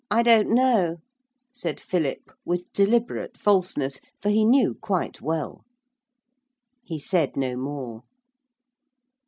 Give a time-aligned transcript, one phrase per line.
[0.09, 0.97] 'I don't know,'
[1.53, 5.63] said Philip, with deliberate falseness, for he knew quite well.
[6.83, 8.01] He said no more.